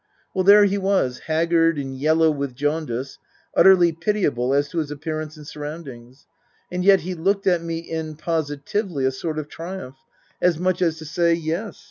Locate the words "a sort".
9.05-9.37